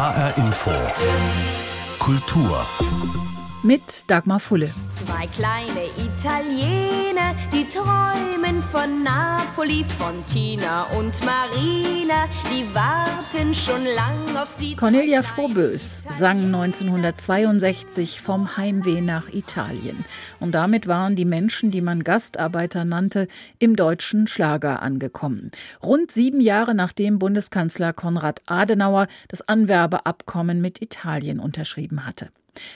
[0.00, 0.72] HR Info.
[1.98, 2.64] Kultur.
[3.62, 4.72] Mit Dagmar Fulle.
[4.88, 14.34] Zwei kleine Italiener, die träumen von Napoli, von Tina und Marina, die warten schon lang
[14.34, 14.76] auf sie.
[14.76, 20.06] Cornelia Frohbös sang 1962 vom Heimweh nach Italien.
[20.38, 25.50] Und damit waren die Menschen, die man Gastarbeiter nannte, im deutschen Schlager angekommen.
[25.82, 32.30] Rund sieben Jahre nachdem Bundeskanzler Konrad Adenauer das Anwerbeabkommen mit Italien unterschrieben hatte.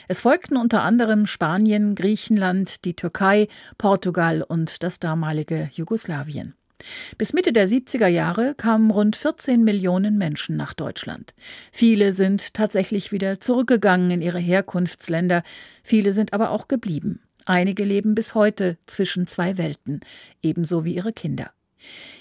[0.07, 3.47] Es folgten unter anderem Spanien, Griechenland, die Türkei,
[3.77, 6.55] Portugal und das damalige Jugoslawien.
[7.17, 11.33] Bis Mitte der 70er Jahre kamen rund 14 Millionen Menschen nach Deutschland.
[11.71, 15.43] Viele sind tatsächlich wieder zurückgegangen in ihre Herkunftsländer,
[15.83, 17.21] viele sind aber auch geblieben.
[17.45, 20.01] Einige leben bis heute zwischen zwei Welten,
[20.41, 21.51] ebenso wie ihre Kinder.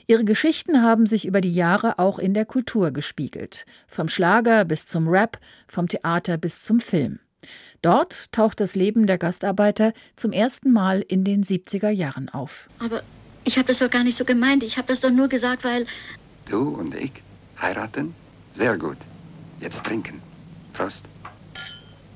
[0.06, 4.84] Ihre Geschichten haben sich über die Jahre auch in der Kultur gespiegelt, vom Schlager bis
[4.86, 7.20] zum Rap, vom Theater bis zum Film.
[7.82, 12.68] Dort taucht das Leben der Gastarbeiter zum ersten Mal in den 70er Jahren auf.
[12.78, 13.02] Aber
[13.44, 14.62] ich habe das doch gar nicht so gemeint.
[14.62, 15.86] Ich habe das doch nur gesagt, weil.
[16.48, 17.12] Du und ich
[17.60, 18.14] heiraten?
[18.52, 18.98] Sehr gut.
[19.60, 20.20] Jetzt trinken.
[20.72, 21.04] Prost.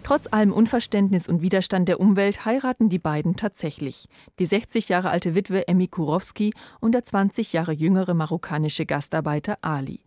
[0.08, 4.08] Trotz allem Unverständnis und Widerstand der Umwelt heiraten die beiden tatsächlich.
[4.38, 10.00] Die 60 Jahre alte Witwe Emmy Kurowski und der 20 Jahre jüngere marokkanische Gastarbeiter Ali.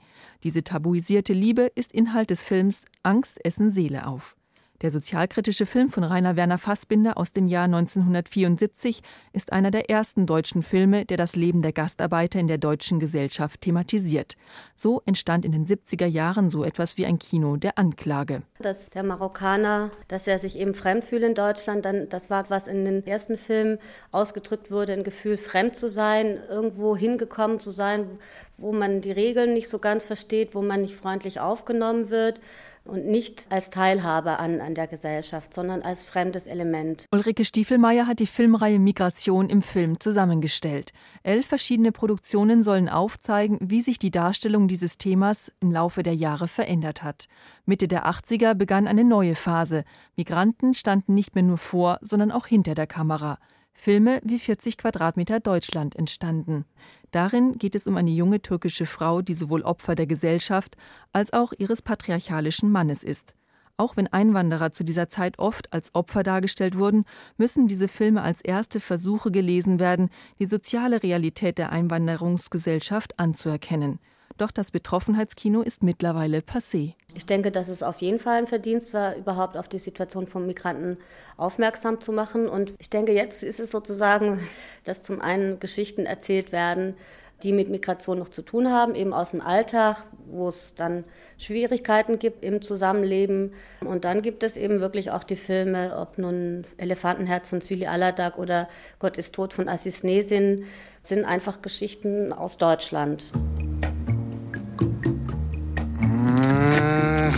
[0.44, 4.36] Diese tabuisierte Liebe ist Inhalt des Films Angst essen Seele auf.
[4.82, 10.26] Der sozialkritische Film von Rainer Werner Fassbinder aus dem Jahr 1974 ist einer der ersten
[10.26, 14.38] deutschen Filme, der das Leben der Gastarbeiter in der deutschen Gesellschaft thematisiert.
[14.74, 18.42] So entstand in den 70er Jahren so etwas wie ein Kino der Anklage.
[18.58, 22.66] Dass der Marokkaner, dass er sich eben fremd fühlt in Deutschland, dann, das war, was
[22.66, 23.78] in den ersten Filmen
[24.10, 28.08] ausgedrückt wurde, ein Gefühl, fremd zu sein, irgendwo hingekommen zu sein,
[28.58, 32.40] wo man die Regeln nicht so ganz versteht, wo man nicht freundlich aufgenommen wird
[32.84, 37.06] und nicht als Teilhabe an, an der Gesellschaft, sondern als fremdes Element.
[37.12, 40.92] Ulrike Stiefelmeier hat die Filmreihe Migration im Film zusammengestellt.
[41.24, 46.48] Elf verschiedene Produktionen sollen aufzeigen, wie sich die Darstellung dieses Themas im Laufe der Jahre
[46.48, 47.28] verändert hat.
[47.66, 49.84] Mitte der 80er begann eine neue Phase.
[50.16, 53.38] Migranten standen nicht mehr nur vor, sondern auch hinter der Kamera.
[53.74, 56.66] Filme wie 40 Quadratmeter Deutschland entstanden.
[57.12, 60.78] Darin geht es um eine junge türkische Frau, die sowohl Opfer der Gesellschaft
[61.12, 63.36] als auch ihres patriarchalischen Mannes ist.
[63.78, 67.04] Auch wenn Einwanderer zu dieser Zeit oft als Opfer dargestellt wurden,
[67.38, 74.00] müssen diese Filme als erste Versuche gelesen werden, die soziale Realität der Einwanderungsgesellschaft anzuerkennen.
[74.42, 76.96] Doch das Betroffenheitskino ist mittlerweile passé.
[77.14, 80.48] Ich denke, dass es auf jeden Fall ein Verdienst war, überhaupt auf die Situation von
[80.48, 80.98] Migranten
[81.38, 82.50] aufmerksam zu machen.
[82.50, 84.40] Und ich denke, jetzt ist es sozusagen,
[84.84, 86.96] dass zum einen Geschichten erzählt werden,
[87.44, 91.04] die mit Migration noch zu tun haben, eben aus dem Alltag, wo es dann
[91.38, 93.54] Schwierigkeiten gibt im Zusammenleben.
[93.86, 98.40] Und dann gibt es eben wirklich auch die Filme, ob nun Elefantenherz von Züli Aladak
[98.40, 100.66] oder Gott ist tot von Assis Nesin,
[101.04, 103.32] sind einfach Geschichten aus Deutschland.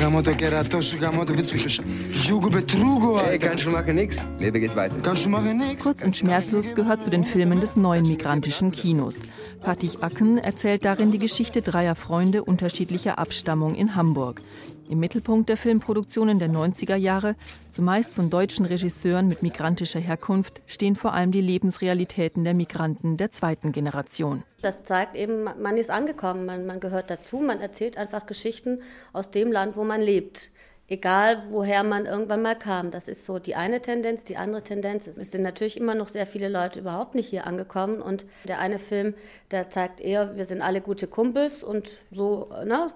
[0.04, 3.22] Gamo to kerato su gamo to Jugo Betrugo.
[3.22, 4.26] Hey, kannst du machen nix?
[4.38, 4.98] Lebe geht weiter.
[5.02, 5.82] Kannst du machen nix?
[5.82, 9.30] Kurz und schmerzlos gehört zu den Filmen des neuen migrantischen Kinos.
[9.62, 14.42] Fatih Akken erzählt darin die Geschichte dreier Freunde unterschiedlicher Abstammung in Hamburg.
[14.90, 17.38] Im Mittelpunkt der Filmproduktionen der 90er Jahre,
[17.70, 23.32] zumeist von deutschen Regisseuren mit migrantischer Herkunft, stehen vor allem die Lebensrealitäten der Migranten der
[23.32, 24.44] zweiten Generation.
[24.64, 28.82] Das zeigt eben, man ist angekommen, man, man gehört dazu, man erzählt einfach Geschichten
[29.12, 30.50] aus dem Land, wo man lebt
[30.88, 32.92] egal woher man irgendwann mal kam.
[32.92, 34.24] Das ist so die eine Tendenz.
[34.26, 37.48] Die andere Tendenz ist, es sind natürlich immer noch sehr viele Leute überhaupt nicht hier
[37.48, 38.02] angekommen.
[38.02, 39.16] Und der eine Film,
[39.52, 42.92] der zeigt eher, wir sind alle gute Kumpels und so, ne,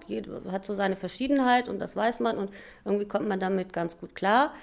[0.51, 2.51] hat so seine Verschiedenheit und das weiß man und
[2.85, 4.53] irgendwie kommt man damit ganz gut klar.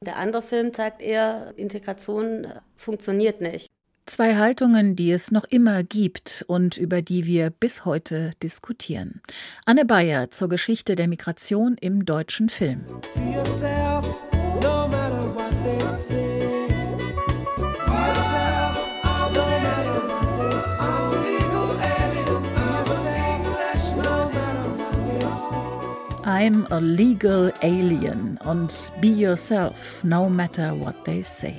[0.00, 2.46] Der andere Film zeigt eher, Integration
[2.76, 3.70] funktioniert nicht.
[4.06, 9.22] Zwei Haltungen, die es noch immer gibt und über die wir bis heute diskutieren.
[9.64, 12.84] Anne Bayer zur Geschichte der Migration im deutschen Film.
[13.32, 14.06] Yourself,
[14.62, 14.88] no
[26.44, 31.54] I'm a legal alien und be yourself, no matter what they say.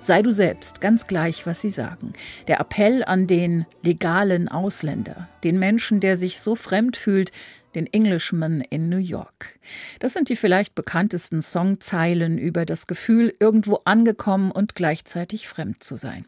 [0.00, 2.12] Sei du selbst, ganz gleich, was sie sagen.
[2.46, 7.32] Der Appell an den legalen Ausländer, den Menschen, der sich so fremd fühlt,
[7.74, 9.58] den Englishman in New York.
[9.98, 15.96] Das sind die vielleicht bekanntesten Songzeilen über das Gefühl, irgendwo angekommen und gleichzeitig fremd zu
[15.96, 16.26] sein.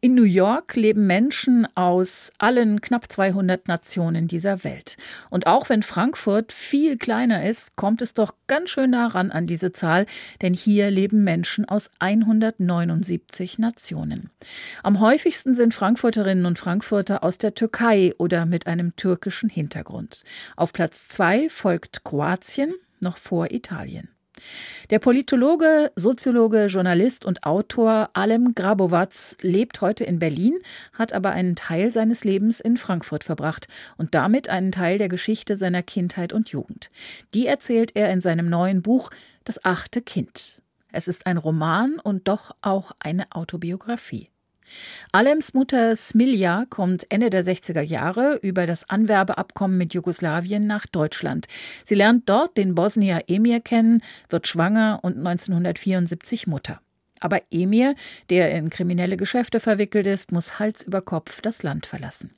[0.00, 4.96] In New York leben Menschen aus allen knapp 200 Nationen dieser Welt.
[5.30, 9.46] Und auch wenn Frankfurt viel kleiner ist, kommt es doch ganz schön nah ran an
[9.46, 10.06] diese Zahl,
[10.40, 14.30] denn hier leben Menschen aus 179 Nationen.
[14.82, 20.24] Am häufigsten sind Frankfurterinnen und Frankfurter aus der Türkei oder mit einem türkischen Hintergrund.
[20.56, 24.08] Auf Platz zwei folgt Kroatien, noch vor Italien.
[24.90, 30.58] Der Politologe, Soziologe, Journalist und Autor Alem Grabovac lebt heute in Berlin,
[30.92, 35.56] hat aber einen Teil seines Lebens in Frankfurt verbracht und damit einen Teil der Geschichte
[35.56, 36.90] seiner Kindheit und Jugend.
[37.34, 39.10] Die erzählt er in seinem neuen Buch
[39.44, 40.62] Das achte Kind.
[40.90, 44.30] Es ist ein Roman und doch auch eine Autobiografie.
[45.12, 51.46] Alems Mutter Smilja kommt Ende der 60er Jahre über das Anwerbeabkommen mit Jugoslawien nach Deutschland.
[51.84, 56.80] Sie lernt dort den Bosnier Emir kennen, wird schwanger und 1974 Mutter.
[57.20, 57.94] Aber Emir,
[58.30, 62.30] der in kriminelle Geschäfte verwickelt ist, muss Hals über Kopf das Land verlassen.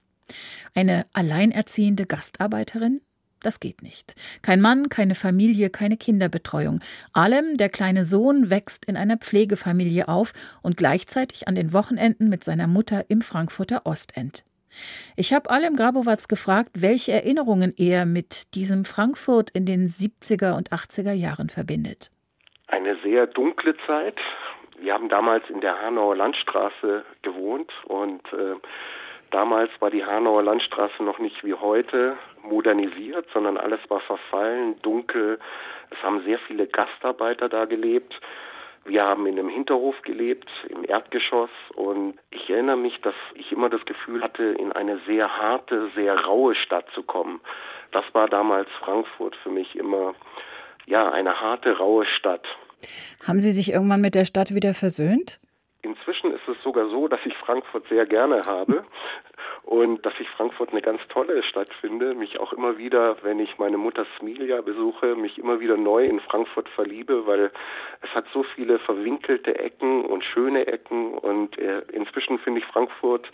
[0.74, 3.00] Eine alleinerziehende Gastarbeiterin?
[3.42, 4.14] Das geht nicht.
[4.42, 6.80] Kein Mann, keine Familie, keine Kinderbetreuung.
[7.12, 10.32] Alem, der kleine Sohn, wächst in einer Pflegefamilie auf
[10.62, 14.44] und gleichzeitig an den Wochenenden mit seiner Mutter im Frankfurter Ostend.
[15.16, 20.70] Ich habe Alem Grabowatz gefragt, welche Erinnerungen er mit diesem Frankfurt in den 70er und
[20.70, 22.10] 80er Jahren verbindet.
[22.68, 24.16] Eine sehr dunkle Zeit.
[24.78, 28.54] Wir haben damals in der Hanauer Landstraße gewohnt und äh,
[29.30, 35.38] Damals war die Hanauer Landstraße noch nicht wie heute modernisiert, sondern alles war verfallen, dunkel.
[35.90, 38.20] Es haben sehr viele Gastarbeiter da gelebt.
[38.84, 43.68] Wir haben in einem Hinterhof gelebt, im Erdgeschoss und ich erinnere mich, dass ich immer
[43.68, 47.40] das Gefühl hatte, in eine sehr harte, sehr raue Stadt zu kommen.
[47.92, 50.14] Das war damals Frankfurt für mich immer,
[50.86, 52.46] ja, eine harte, raue Stadt.
[53.26, 55.40] Haben Sie sich irgendwann mit der Stadt wieder versöhnt?
[55.82, 58.84] Inzwischen ist es sogar so, dass ich Frankfurt sehr gerne habe
[59.62, 63.58] und dass ich Frankfurt eine ganz tolle Stadt finde, mich auch immer wieder, wenn ich
[63.58, 67.50] meine Mutter Smilia besuche, mich immer wieder neu in Frankfurt verliebe, weil
[68.02, 73.30] es hat so viele verwinkelte Ecken und schöne Ecken und äh, inzwischen finde ich Frankfurt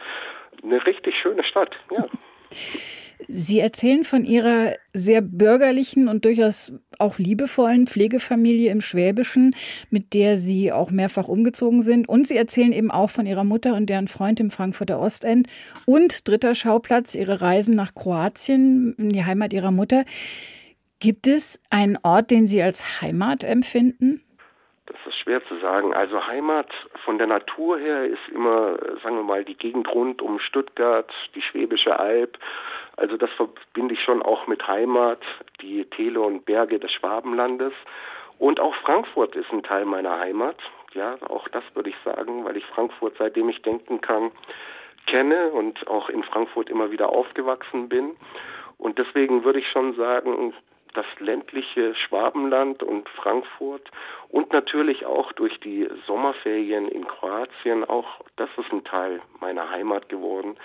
[0.62, 1.76] eine richtig schöne Stadt.
[1.90, 2.04] Ja.
[3.28, 9.54] Sie erzählen von Ihrer sehr bürgerlichen und durchaus auch liebevollen Pflegefamilie im Schwäbischen,
[9.90, 12.08] mit der Sie auch mehrfach umgezogen sind.
[12.08, 15.48] Und Sie erzählen eben auch von Ihrer Mutter und deren Freund im Frankfurter Ostend.
[15.86, 20.04] Und dritter Schauplatz, Ihre Reisen nach Kroatien, in die Heimat Ihrer Mutter.
[20.98, 24.22] Gibt es einen Ort, den Sie als Heimat empfinden?
[24.86, 25.92] Das ist schwer zu sagen.
[25.94, 26.69] Also Heimat
[27.04, 31.42] von der Natur her ist immer, sagen wir mal, die Gegend rund um Stuttgart, die
[31.42, 32.38] Schwäbische Alb.
[32.96, 35.20] Also das verbinde ich schon auch mit Heimat,
[35.60, 37.72] die Täler und Berge des Schwabenlandes.
[38.38, 40.56] Und auch Frankfurt ist ein Teil meiner Heimat.
[40.94, 44.31] Ja, auch das würde ich sagen, weil ich Frankfurt, seitdem ich denken kann,
[45.06, 48.12] kenne und auch in Frankfurt immer wieder aufgewachsen bin.
[48.78, 50.54] Und deswegen würde ich schon sagen,
[50.94, 53.90] das ländliche Schwabenland und Frankfurt
[54.31, 60.08] und natürlich auch durch die Sommerferien in Kroatien, auch das ist ein Teil meiner Heimat
[60.08, 60.56] geworden,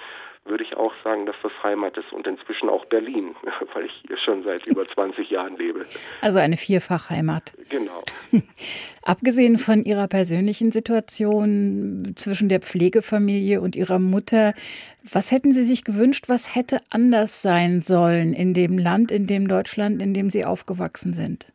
[0.46, 3.36] würde ich auch sagen, dass das Heimat ist und inzwischen auch Berlin,
[3.74, 5.86] weil ich hier schon seit über 20 Jahren lebe.
[6.22, 7.54] Also eine Vierfachheimat.
[7.70, 8.04] Genau.
[9.04, 14.54] Abgesehen von Ihrer persönlichen Situation zwischen der Pflegefamilie und Ihrer Mutter,
[15.04, 19.48] was hätten Sie sich gewünscht, was hätte anders sein sollen in dem Land, in dem
[19.48, 21.52] Deutschland, in dem Sie aufgewachsen sind?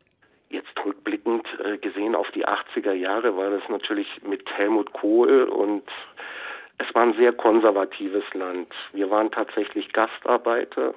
[0.51, 5.83] Jetzt rückblickend äh, gesehen auf die 80er Jahre war das natürlich mit Helmut Kohl und
[6.79, 8.73] es war ein sehr konservatives Land.
[8.93, 10.95] Wir waren tatsächlich Gastarbeiter.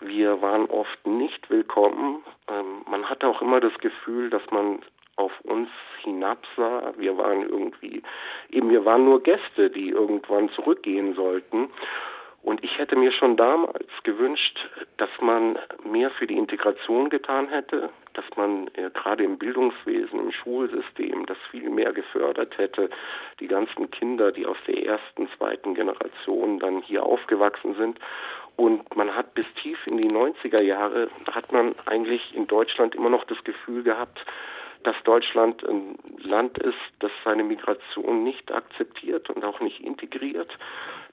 [0.00, 2.24] Wir waren oft nicht willkommen.
[2.48, 4.80] Ähm, man hatte auch immer das Gefühl, dass man
[5.16, 5.68] auf uns
[6.02, 6.94] hinabsah.
[6.96, 8.02] Wir waren irgendwie,
[8.50, 11.70] eben wir waren nur Gäste, die irgendwann zurückgehen sollten.
[12.42, 14.58] Und ich hätte mir schon damals gewünscht,
[14.96, 20.32] dass man mehr für die Integration getan hätte, dass man äh, gerade im Bildungswesen, im
[20.32, 22.90] Schulsystem das viel mehr gefördert hätte.
[23.40, 27.98] Die ganzen Kinder, die aus der ersten, zweiten Generation dann hier aufgewachsen sind.
[28.56, 33.10] Und man hat bis tief in die 90er Jahre, hat man eigentlich in Deutschland immer
[33.10, 34.24] noch das Gefühl gehabt,
[34.82, 40.58] dass Deutschland ein Land ist, das seine Migration nicht akzeptiert und auch nicht integriert.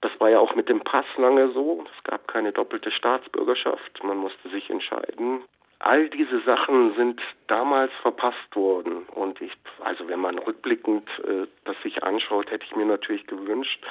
[0.01, 1.83] Das war ja auch mit dem Pass lange so.
[1.97, 4.03] Es gab keine doppelte Staatsbürgerschaft.
[4.03, 5.43] Man musste sich entscheiden,
[5.81, 9.03] All diese Sachen sind damals verpasst worden.
[9.15, 13.81] Und ich, also wenn man rückblickend äh, das sich anschaut, hätte ich mir natürlich gewünscht,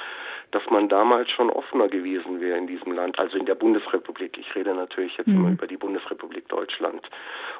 [0.51, 4.37] dass man damals schon offener gewesen wäre in diesem Land, also in der Bundesrepublik.
[4.37, 5.37] Ich rede natürlich jetzt mhm.
[5.37, 7.09] immer über die Bundesrepublik Deutschland.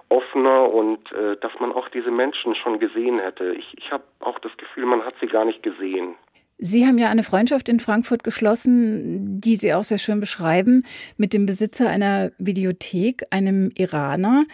[0.09, 3.53] Offener und äh, dass man auch diese Menschen schon gesehen hätte.
[3.53, 6.15] Ich, ich habe auch das Gefühl, man hat sie gar nicht gesehen.
[6.61, 10.83] Sie haben ja eine Freundschaft in Frankfurt geschlossen, die Sie auch sehr schön beschreiben,
[11.15, 14.45] mit dem Besitzer einer Videothek, einem Iraner.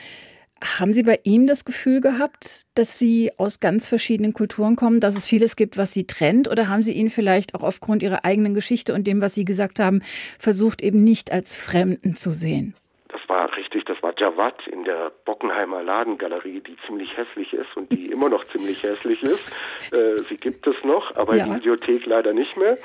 [0.63, 5.17] Haben Sie bei ihm das Gefühl gehabt, dass Sie aus ganz verschiedenen Kulturen kommen, dass
[5.17, 6.47] es vieles gibt, was Sie trennt?
[6.47, 9.79] Oder haben Sie ihn vielleicht auch aufgrund Ihrer eigenen Geschichte und dem, was Sie gesagt
[9.79, 10.03] haben,
[10.37, 12.75] versucht, eben nicht als Fremden zu sehen?
[13.65, 18.29] Richtig, das war Jawad in der Bockenheimer Ladengalerie, die ziemlich hässlich ist und die immer
[18.29, 19.43] noch ziemlich hässlich ist.
[19.91, 21.45] Äh, sie gibt es noch, aber ja.
[21.45, 22.77] die Bibliothek leider nicht mehr.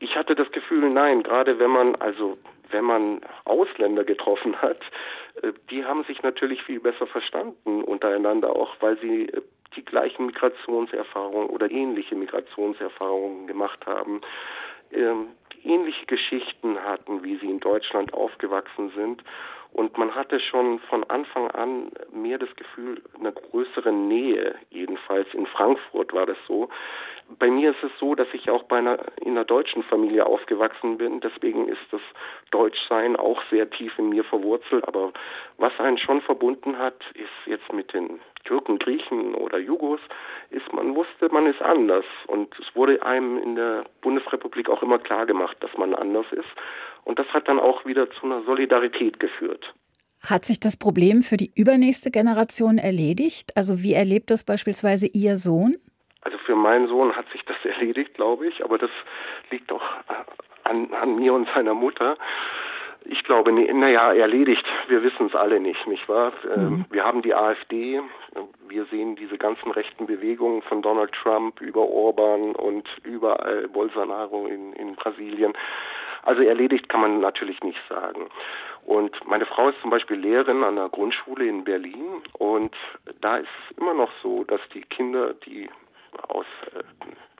[0.00, 2.36] Ich hatte das Gefühl, nein, gerade wenn man, also
[2.70, 4.80] wenn man Ausländer getroffen hat,
[5.40, 9.40] äh, die haben sich natürlich viel besser verstanden untereinander, auch weil sie äh,
[9.74, 14.20] die gleichen Migrationserfahrungen oder ähnliche Migrationserfahrungen gemacht haben.
[14.92, 15.28] Ähm,
[15.64, 19.24] ähnliche Geschichten hatten, wie sie in Deutschland aufgewachsen sind.
[19.74, 25.46] Und man hatte schon von Anfang an mehr das Gefühl einer größeren Nähe, jedenfalls in
[25.46, 26.68] Frankfurt war das so.
[27.40, 30.96] Bei mir ist es so, dass ich auch bei einer, in einer deutschen Familie aufgewachsen
[30.98, 31.20] bin.
[31.20, 32.00] Deswegen ist das
[32.52, 34.86] Deutschsein auch sehr tief in mir verwurzelt.
[34.86, 35.12] Aber
[35.58, 40.00] was einen schon verbunden hat, ist jetzt mit den Türken, Griechen oder Jugos,
[40.50, 42.04] ist, man wusste, man ist anders.
[42.26, 46.48] Und es wurde einem in der Bundesrepublik auch immer klar gemacht, dass man anders ist.
[47.04, 49.74] Und das hat dann auch wieder zu einer Solidarität geführt.
[50.22, 53.56] Hat sich das Problem für die übernächste Generation erledigt?
[53.56, 55.76] Also wie erlebt das beispielsweise Ihr Sohn?
[56.22, 58.90] Also für meinen Sohn hat sich das erledigt, glaube ich, aber das
[59.50, 59.82] liegt auch
[60.64, 62.16] an, an mir und seiner Mutter.
[63.06, 66.32] Ich glaube, naja, erledigt, wir wissen es alle nicht, nicht wahr?
[66.54, 66.84] Ähm, mhm.
[66.90, 68.00] Wir haben die AfD,
[68.68, 74.72] wir sehen diese ganzen rechten Bewegungen von Donald Trump über Orban und überall Bolsonaro in,
[74.72, 75.52] in Brasilien.
[76.22, 78.26] Also erledigt kann man natürlich nicht sagen.
[78.86, 82.74] Und meine Frau ist zum Beispiel Lehrerin an einer Grundschule in Berlin und
[83.20, 85.68] da ist es immer noch so, dass die Kinder, die
[86.28, 86.82] aus äh,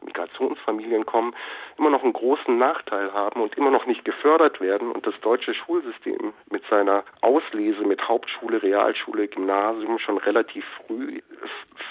[0.04, 1.34] Migrationsfamilien kommen,
[1.78, 4.92] immer noch einen großen Nachteil haben und immer noch nicht gefördert werden.
[4.92, 11.20] Und das deutsche Schulsystem mit seiner Auslese mit Hauptschule, Realschule, Gymnasium schon relativ früh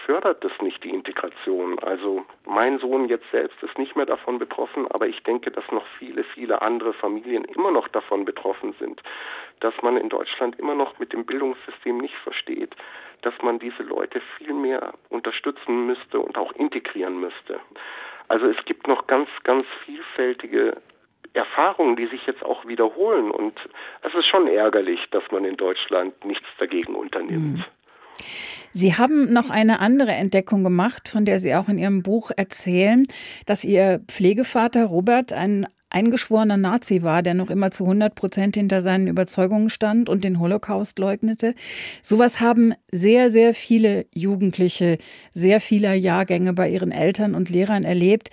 [0.05, 1.79] fördert das nicht die Integration.
[1.79, 5.85] Also mein Sohn jetzt selbst ist nicht mehr davon betroffen, aber ich denke, dass noch
[5.97, 9.01] viele, viele andere Familien immer noch davon betroffen sind,
[9.59, 12.75] dass man in Deutschland immer noch mit dem Bildungssystem nicht versteht,
[13.23, 17.59] dass man diese Leute viel mehr unterstützen müsste und auch integrieren müsste.
[18.27, 20.77] Also es gibt noch ganz, ganz vielfältige
[21.33, 23.31] Erfahrungen, die sich jetzt auch wiederholen.
[23.31, 23.53] Und
[24.01, 27.57] es ist schon ärgerlich, dass man in Deutschland nichts dagegen unternimmt.
[27.57, 27.65] Mhm.
[28.75, 33.05] Sie haben noch eine andere Entdeckung gemacht, von der Sie auch in Ihrem Buch erzählen,
[33.45, 38.81] dass Ihr Pflegevater Robert ein eingeschworener Nazi war, der noch immer zu 100 Prozent hinter
[38.81, 41.55] seinen Überzeugungen stand und den Holocaust leugnete.
[42.01, 44.97] Sowas haben sehr, sehr viele Jugendliche
[45.33, 48.29] sehr vieler Jahrgänge bei ihren Eltern und Lehrern erlebt.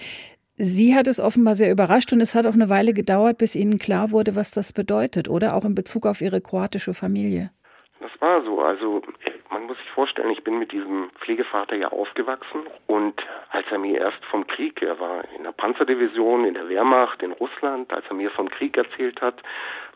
[0.57, 3.79] Sie hat es offenbar sehr überrascht und es hat auch eine Weile gedauert, bis Ihnen
[3.79, 7.51] klar wurde, was das bedeutet, oder auch in Bezug auf Ihre kroatische Familie.
[8.01, 8.61] Das war so.
[8.63, 9.03] Also
[9.51, 14.01] man muss sich vorstellen, ich bin mit diesem Pflegevater ja aufgewachsen und als er mir
[14.01, 18.15] erst vom Krieg, er war in der Panzerdivision, in der Wehrmacht, in Russland, als er
[18.15, 19.43] mir vom Krieg erzählt hat,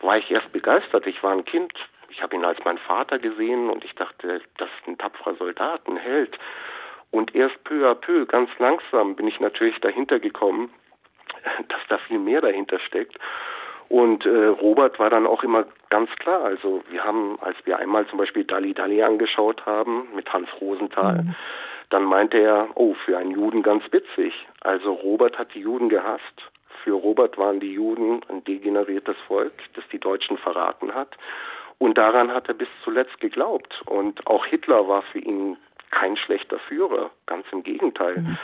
[0.01, 1.07] war ich erst begeistert.
[1.07, 1.73] Ich war ein Kind,
[2.09, 5.87] ich habe ihn als mein Vater gesehen und ich dachte, das ist ein tapferer Soldat,
[5.87, 6.37] ein Held.
[7.09, 10.71] Und erst peu à peu, ganz langsam, bin ich natürlich dahinter gekommen,
[11.69, 13.17] dass da viel mehr dahinter steckt.
[13.89, 16.43] Und äh, Robert war dann auch immer ganz klar.
[16.43, 21.23] Also wir haben, als wir einmal zum Beispiel Dali Dali angeschaut haben mit Hans Rosenthal,
[21.23, 21.35] mhm.
[21.89, 24.47] dann meinte er, oh, für einen Juden ganz witzig.
[24.61, 26.51] Also Robert hat die Juden gehasst.
[26.83, 31.15] Für Robert waren die Juden ein degeneriertes Volk, das die Deutschen verraten hat.
[31.77, 33.81] Und daran hat er bis zuletzt geglaubt.
[33.85, 35.57] Und auch Hitler war für ihn
[35.91, 38.37] kein schlechter Führer, ganz im Gegenteil, mhm.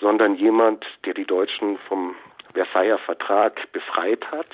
[0.00, 2.14] sondern jemand, der die Deutschen vom
[2.56, 4.46] Versailler Vertrag befreit hat.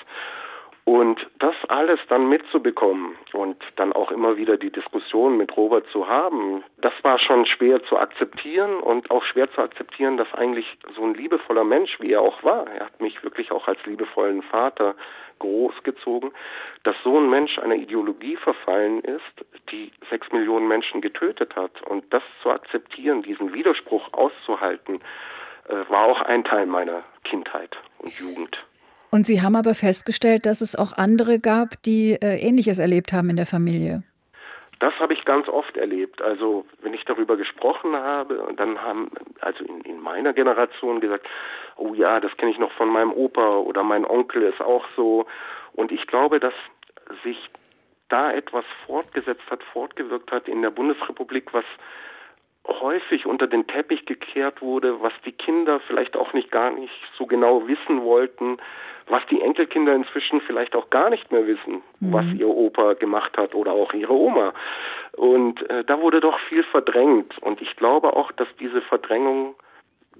[0.85, 6.09] Und das alles dann mitzubekommen und dann auch immer wieder die Diskussion mit Robert zu
[6.09, 11.05] haben, das war schon schwer zu akzeptieren und auch schwer zu akzeptieren, dass eigentlich so
[11.05, 14.95] ein liebevoller Mensch, wie er auch war, er hat mich wirklich auch als liebevollen Vater
[15.39, 16.31] großgezogen,
[16.83, 21.81] dass so ein Mensch einer Ideologie verfallen ist, die sechs Millionen Menschen getötet hat.
[21.83, 24.99] Und das zu akzeptieren, diesen Widerspruch auszuhalten,
[25.89, 28.57] war auch ein Teil meiner Kindheit und Jugend.
[29.11, 33.29] Und Sie haben aber festgestellt, dass es auch andere gab, die äh, Ähnliches erlebt haben
[33.29, 34.01] in der Familie.
[34.79, 36.21] Das habe ich ganz oft erlebt.
[36.21, 41.27] Also wenn ich darüber gesprochen habe, und dann haben also in, in meiner Generation gesagt,
[41.77, 45.25] oh ja, das kenne ich noch von meinem Opa oder mein Onkel ist auch so.
[45.73, 46.53] Und ich glaube, dass
[47.23, 47.49] sich
[48.09, 51.65] da etwas fortgesetzt hat, fortgewirkt hat in der Bundesrepublik, was
[52.67, 57.25] häufig unter den Teppich gekehrt wurde, was die Kinder vielleicht auch nicht gar nicht so
[57.25, 58.57] genau wissen wollten,
[59.07, 62.13] was die Enkelkinder inzwischen vielleicht auch gar nicht mehr wissen, mhm.
[62.13, 64.53] was ihr Opa gemacht hat oder auch ihre Oma.
[65.13, 67.37] Und äh, da wurde doch viel verdrängt.
[67.39, 69.55] Und ich glaube auch, dass diese Verdrängung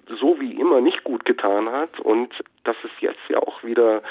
[0.07, 4.01] so wie immer nicht gut getan hat und dass es jetzt ja auch wieder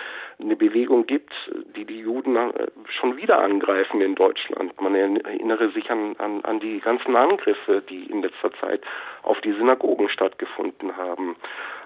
[0.41, 1.33] eine Bewegung gibt,
[1.77, 4.81] die die Juden äh, schon wieder angreifen in Deutschland.
[4.81, 8.83] Man erinnere sich an, an, an die ganzen Angriffe, die in letzter Zeit
[9.23, 11.37] auf die Synagogen stattgefunden haben.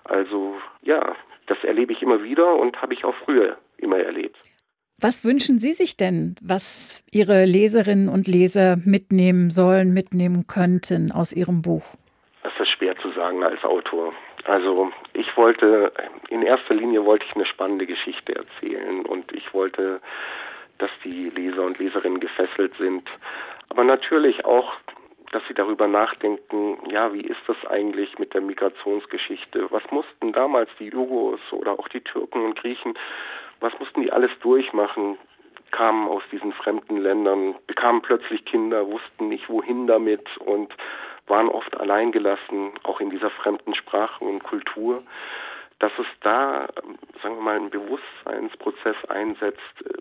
[0.05, 1.15] Also ja,
[1.47, 4.37] das erlebe ich immer wieder und habe ich auch früher immer erlebt.
[4.99, 11.35] Was wünschen Sie sich denn, was Ihre Leserinnen und Leser mitnehmen sollen, mitnehmen könnten aus
[11.35, 11.85] Ihrem Buch?
[12.43, 14.13] Das ist zu sagen als Autor.
[14.45, 15.93] Also ich wollte,
[16.29, 20.01] in erster Linie wollte ich eine spannende Geschichte erzählen und ich wollte,
[20.79, 23.09] dass die Leser und Leserinnen gefesselt sind.
[23.69, 24.75] Aber natürlich auch,
[25.33, 29.67] dass sie darüber nachdenken, ja, wie ist das eigentlich mit der Migrationsgeschichte?
[29.71, 32.95] Was mussten damals die Jugos oder auch die Türken und Griechen,
[33.61, 35.19] was mussten die alles durchmachen?
[35.71, 40.73] kamen aus diesen fremden Ländern, bekamen plötzlich Kinder, wussten nicht wohin damit und
[41.27, 45.03] waren oft alleingelassen, auch in dieser fremden Sprache und Kultur,
[45.79, 46.69] dass es da,
[47.23, 49.93] sagen wir mal, einen Bewusstseinsprozess einsetzt, äh,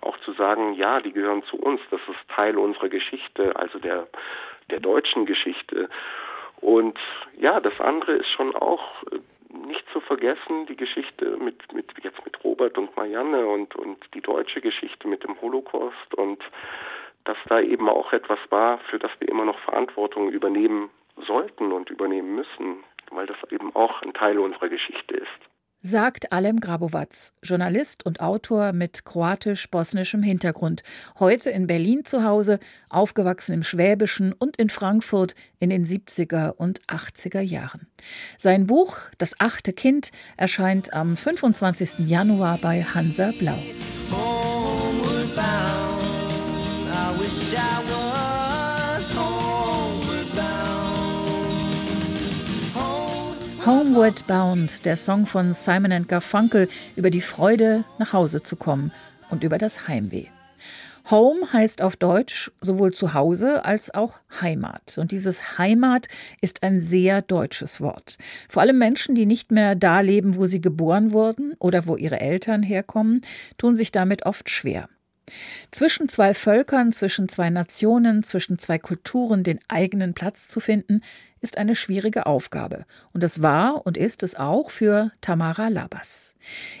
[0.00, 4.06] auch zu sagen, ja, die gehören zu uns, das ist Teil unserer Geschichte, also der,
[4.70, 5.88] der deutschen Geschichte.
[6.60, 6.98] Und
[7.36, 9.18] ja, das andere ist schon auch äh,
[9.66, 14.20] nicht zu vergessen, die Geschichte mit, mit jetzt mit Robert und Marianne und, und die
[14.20, 16.42] deutsche Geschichte mit dem Holocaust und
[17.28, 20.88] dass da eben auch etwas war, für das wir immer noch Verantwortung übernehmen
[21.26, 25.28] sollten und übernehmen müssen, weil das eben auch ein Teil unserer Geschichte ist.
[25.82, 30.82] Sagt Alem Grabovac, Journalist und Autor mit kroatisch-bosnischem Hintergrund,
[31.20, 32.58] heute in Berlin zu Hause,
[32.88, 37.86] aufgewachsen im Schwäbischen und in Frankfurt in den 70er und 80er Jahren.
[38.38, 42.08] Sein Buch Das achte Kind erscheint am 25.
[42.08, 43.58] Januar bei Hansa Blau.
[53.68, 58.92] Homeward Bound, der Song von Simon Garfunkel über die Freude, nach Hause zu kommen
[59.28, 60.24] und über das Heimweh.
[61.10, 64.96] Home heißt auf Deutsch sowohl zu Hause als auch Heimat.
[64.96, 66.08] Und dieses Heimat
[66.40, 68.16] ist ein sehr deutsches Wort.
[68.48, 72.20] Vor allem Menschen, die nicht mehr da leben, wo sie geboren wurden oder wo ihre
[72.20, 73.20] Eltern herkommen,
[73.58, 74.88] tun sich damit oft schwer.
[75.70, 81.02] Zwischen zwei Völkern, zwischen zwei Nationen, zwischen zwei Kulturen den eigenen Platz zu finden,
[81.40, 82.84] ist eine schwierige Aufgabe.
[83.12, 86.34] Und das war und ist es auch für Tamara Labas.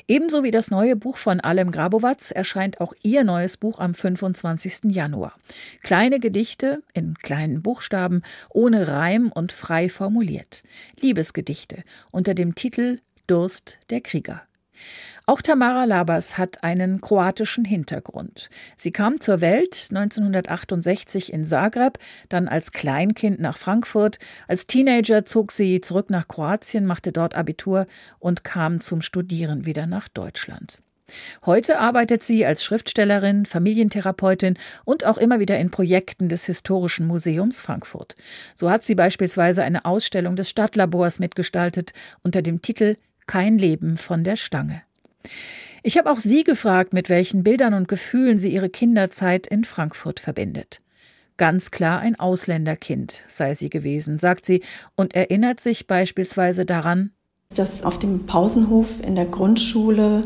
[0.06, 4.84] Ebenso wie das neue Buch von Alem Grabowatz erscheint auch ihr neues Buch am 25.
[4.84, 5.34] Januar.
[5.82, 10.62] Kleine Gedichte in kleinen Buchstaben, ohne Reim und frei formuliert.
[11.00, 14.42] Liebesgedichte unter dem Titel Durst der Krieger.
[15.28, 18.48] Auch Tamara Labas hat einen kroatischen Hintergrund.
[18.78, 21.98] Sie kam zur Welt 1968 in Zagreb,
[22.30, 24.18] dann als Kleinkind nach Frankfurt.
[24.46, 27.84] Als Teenager zog sie zurück nach Kroatien, machte dort Abitur
[28.18, 30.80] und kam zum Studieren wieder nach Deutschland.
[31.44, 34.54] Heute arbeitet sie als Schriftstellerin, Familientherapeutin
[34.86, 38.14] und auch immer wieder in Projekten des Historischen Museums Frankfurt.
[38.54, 44.24] So hat sie beispielsweise eine Ausstellung des Stadtlabors mitgestaltet unter dem Titel Kein Leben von
[44.24, 44.87] der Stange.
[45.82, 50.20] Ich habe auch sie gefragt, mit welchen Bildern und Gefühlen sie ihre Kinderzeit in Frankfurt
[50.20, 50.80] verbindet.
[51.36, 54.62] Ganz klar ein Ausländerkind sei sie gewesen, sagt sie
[54.96, 57.12] und erinnert sich beispielsweise daran,
[57.54, 60.20] dass auf dem Pausenhof in der Grundschule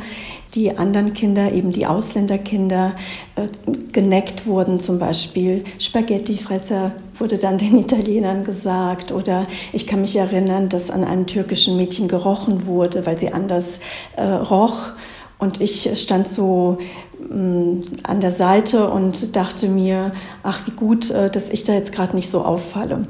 [0.57, 2.97] die anderen Kinder, eben die Ausländerkinder,
[3.37, 3.47] äh,
[3.93, 9.13] geneckt wurden, zum Beispiel Spaghettifresser wurde dann den Italienern gesagt.
[9.13, 13.79] Oder ich kann mich erinnern, dass an einem türkischen Mädchen gerochen wurde, weil sie anders
[14.17, 14.91] äh, roch.
[15.39, 16.79] Und ich stand so
[17.21, 21.73] mh, mm, an der Seite und dachte mir, ach wie gut, äh, dass ich da
[21.73, 23.07] jetzt gerade nicht so auffalle.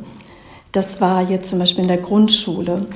[0.70, 2.86] Das war jetzt zum Beispiel in der Grundschule.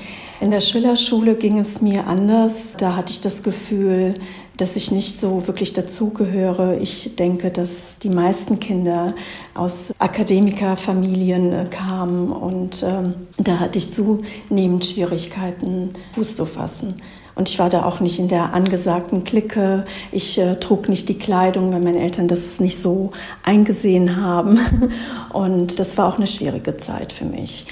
[0.40, 2.74] In der Schillerschule ging es mir anders.
[2.76, 4.12] Da hatte ich das Gefühl,
[4.58, 6.76] dass ich nicht so wirklich dazugehöre.
[6.76, 9.14] Ich denke, dass die meisten Kinder
[9.54, 16.94] aus Akademikerfamilien äh, kamen und ähm, da hatte ich zunehmend Schwierigkeiten, Fuß zu fassen.
[17.34, 19.84] Und ich war da auch nicht in der angesagten Clique.
[20.10, 23.10] Ich äh, trug nicht die Kleidung, weil meine Eltern das nicht so
[23.42, 24.58] eingesehen haben.
[25.32, 27.66] Und das war auch eine schwierige Zeit für mich.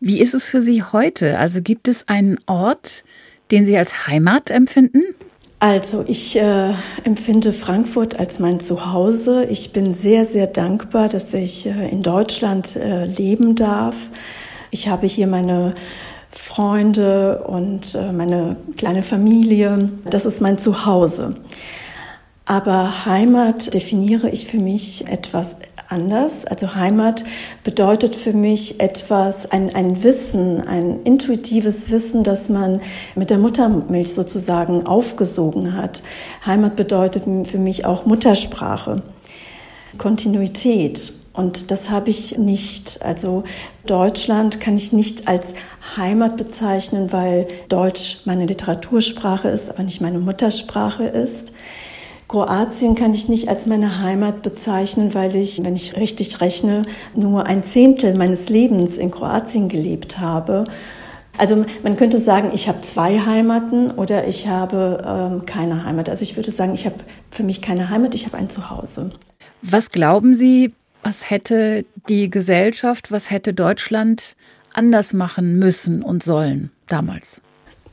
[0.00, 1.38] Wie ist es für Sie heute?
[1.38, 3.04] Also gibt es einen Ort,
[3.50, 5.02] den Sie als Heimat empfinden?
[5.58, 6.72] Also ich äh,
[7.04, 9.46] empfinde Frankfurt als mein Zuhause.
[9.46, 13.96] Ich bin sehr, sehr dankbar, dass ich äh, in Deutschland äh, leben darf.
[14.70, 15.74] Ich habe hier meine
[16.30, 19.90] Freunde und äh, meine kleine Familie.
[20.04, 21.34] Das ist mein Zuhause.
[22.44, 25.56] Aber Heimat definiere ich für mich etwas
[25.88, 26.44] anders.
[26.44, 27.24] Also Heimat
[27.64, 32.80] bedeutet für mich etwas, ein, ein Wissen, ein intuitives Wissen, das man
[33.14, 36.02] mit der Muttermilch sozusagen aufgesogen hat.
[36.44, 39.02] Heimat bedeutet für mich auch Muttersprache,
[39.98, 41.12] Kontinuität.
[41.32, 43.02] Und das habe ich nicht.
[43.02, 43.44] Also
[43.84, 45.54] Deutschland kann ich nicht als
[45.96, 51.52] Heimat bezeichnen, weil Deutsch meine Literatursprache ist, aber nicht meine Muttersprache ist.
[52.28, 56.82] Kroatien kann ich nicht als meine Heimat bezeichnen, weil ich, wenn ich richtig rechne,
[57.14, 60.64] nur ein Zehntel meines Lebens in Kroatien gelebt habe.
[61.38, 66.08] Also man könnte sagen, ich habe zwei Heimaten oder ich habe ähm, keine Heimat.
[66.08, 66.96] Also ich würde sagen, ich habe
[67.30, 69.10] für mich keine Heimat, ich habe ein Zuhause.
[69.62, 74.36] Was glauben Sie, was hätte die Gesellschaft, was hätte Deutschland
[74.72, 77.40] anders machen müssen und sollen damals?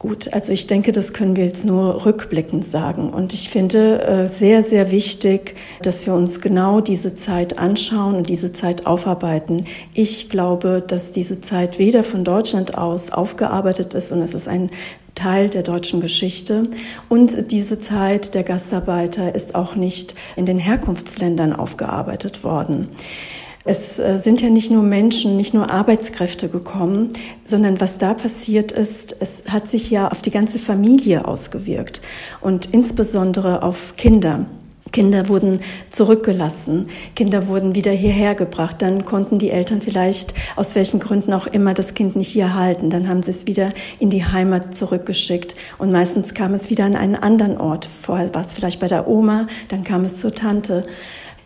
[0.03, 3.09] Gut, also ich denke, das können wir jetzt nur rückblickend sagen.
[3.13, 8.27] Und ich finde äh, sehr, sehr wichtig, dass wir uns genau diese Zeit anschauen und
[8.27, 9.65] diese Zeit aufarbeiten.
[9.93, 14.71] Ich glaube, dass diese Zeit weder von Deutschland aus aufgearbeitet ist und es ist ein
[15.15, 16.67] Teil der deutschen Geschichte.
[17.07, 22.89] Und diese Zeit der Gastarbeiter ist auch nicht in den Herkunftsländern aufgearbeitet worden.
[23.65, 27.09] Es äh, sind ja nicht nur Menschen, nicht nur Arbeitskräfte gekommen,
[27.45, 32.01] sondern was da passiert ist, es hat sich ja auf die ganze Familie ausgewirkt
[32.41, 34.45] und insbesondere auf Kinder.
[34.91, 40.99] Kinder wurden zurückgelassen, Kinder wurden wieder hierher gebracht, dann konnten die Eltern vielleicht aus welchen
[40.99, 44.25] Gründen auch immer das Kind nicht hier halten, dann haben sie es wieder in die
[44.25, 47.85] Heimat zurückgeschickt und meistens kam es wieder an einen anderen Ort.
[47.85, 50.81] Vorher war es vielleicht bei der Oma, dann kam es zur Tante.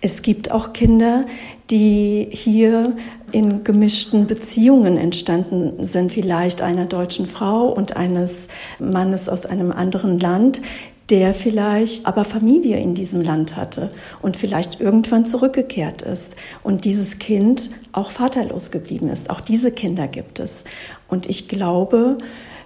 [0.01, 1.25] Es gibt auch Kinder,
[1.69, 2.95] die hier
[3.31, 8.47] in gemischten Beziehungen entstanden sind, vielleicht einer deutschen Frau und eines
[8.79, 10.61] Mannes aus einem anderen Land,
[11.09, 17.19] der vielleicht aber Familie in diesem Land hatte und vielleicht irgendwann zurückgekehrt ist und dieses
[17.19, 19.29] Kind auch vaterlos geblieben ist.
[19.29, 20.65] Auch diese Kinder gibt es.
[21.07, 22.17] Und ich glaube,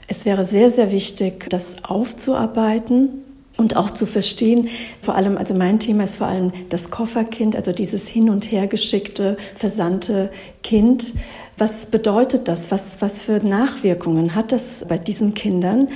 [0.07, 3.23] es wäre sehr, sehr wichtig, das aufzuarbeiten
[3.61, 4.67] und auch zu verstehen,
[5.01, 8.67] vor allem, also mein Thema ist vor allem das Kofferkind, also dieses hin und her
[8.67, 10.31] geschickte, versandte
[10.63, 11.13] Kind.
[11.61, 12.71] Was bedeutet das?
[12.71, 15.89] Was, was für Nachwirkungen hat das bei diesen Kindern?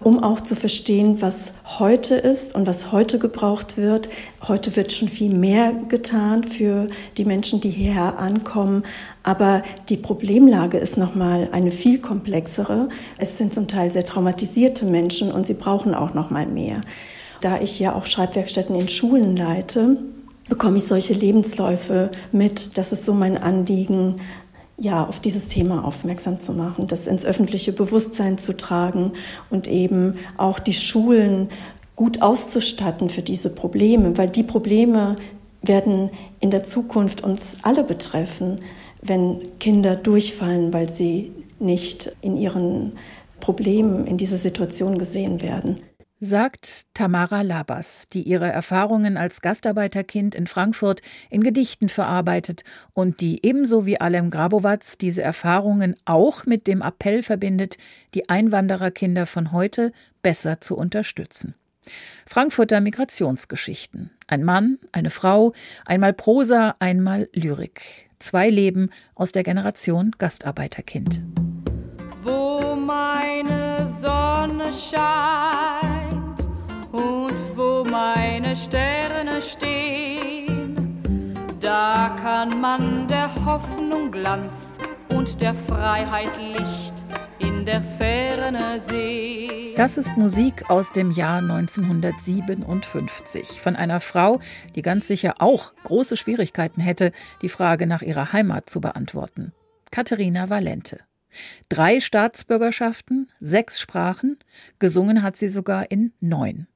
[0.00, 4.08] Um auch zu verstehen, was heute ist und was heute gebraucht wird.
[4.48, 8.82] Heute wird schon viel mehr getan für die Menschen, die hierher ankommen.
[9.22, 12.88] Aber die Problemlage ist nochmal eine viel komplexere.
[13.16, 16.80] Es sind zum Teil sehr traumatisierte Menschen und sie brauchen auch nochmal mehr.
[17.40, 19.98] Da ich ja auch Schreibwerkstätten in Schulen leite,
[20.48, 22.76] bekomme ich solche Lebensläufe mit.
[22.76, 24.16] Das ist so mein Anliegen,
[24.82, 29.12] ja, auf dieses Thema aufmerksam zu machen, das ins öffentliche Bewusstsein zu tragen
[29.48, 31.50] und eben auch die Schulen
[31.94, 35.14] gut auszustatten für diese Probleme, weil die Probleme
[35.62, 38.56] werden in der Zukunft uns alle betreffen,
[39.00, 42.92] wenn Kinder durchfallen, weil sie nicht in ihren
[43.38, 45.78] Problemen in dieser Situation gesehen werden
[46.22, 52.62] sagt Tamara Labas, die ihre Erfahrungen als Gastarbeiterkind in Frankfurt in Gedichten verarbeitet
[52.94, 57.76] und die ebenso wie Alem Grabowatz diese Erfahrungen auch mit dem Appell verbindet,
[58.14, 59.90] die Einwandererkinder von heute
[60.22, 61.54] besser zu unterstützen.
[62.24, 64.10] Frankfurter Migrationsgeschichten.
[64.28, 65.52] Ein Mann, eine Frau,
[65.84, 68.08] einmal Prosa, einmal Lyrik.
[68.20, 71.24] Zwei Leben aus der Generation Gastarbeiterkind.
[72.22, 75.81] Wo meine Sonne scheint
[78.56, 80.96] Sterne stehen.
[81.60, 86.94] Da kann man der Hoffnung Glanz und der Freiheit Licht
[87.38, 89.74] in der Ferne sehen.
[89.76, 94.40] Das ist Musik aus dem Jahr 1957 von einer Frau,
[94.74, 99.52] die ganz sicher auch große Schwierigkeiten hätte, die Frage nach ihrer Heimat zu beantworten.
[99.90, 101.00] Katharina Valente.
[101.68, 104.38] Drei Staatsbürgerschaften, sechs Sprachen,
[104.78, 106.66] gesungen hat sie sogar in neun.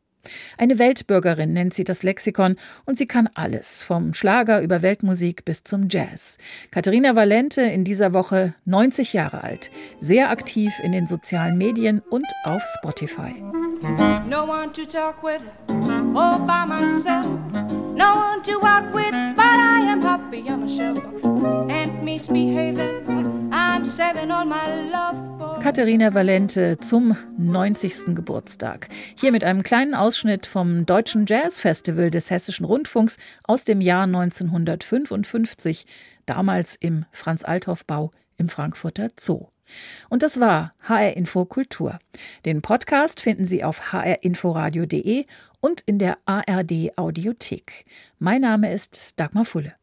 [0.59, 5.65] Eine Weltbürgerin nennt sie das Lexikon und sie kann alles, vom Schlager über Weltmusik bis
[5.65, 6.39] zum Jazz.
[6.71, 12.27] Katharina Valente in dieser Woche 90 Jahre alt, sehr aktiv in den sozialen Medien und
[12.45, 13.35] auf Spotify.
[14.29, 17.27] No one to talk with, all by myself.
[17.97, 21.03] No one to walk with, but I am happy on a shelf.
[21.25, 23.07] And misbehaving,
[25.63, 28.15] Katharina Valente zum 90.
[28.15, 28.89] Geburtstag.
[29.19, 34.05] Hier mit einem kleinen Ausschnitt vom Deutschen Jazz Festival des Hessischen Rundfunks aus dem Jahr
[34.05, 35.85] 1955,
[36.25, 39.49] damals im Franz-Althoff-Bau im Frankfurter Zoo.
[40.09, 41.99] Und das war HR Info Kultur.
[42.47, 45.27] Den Podcast finden Sie auf hrinforadio.de
[45.61, 47.85] und in der ARD Audiothek.
[48.19, 49.75] Mein Name ist Dagmar Fulle.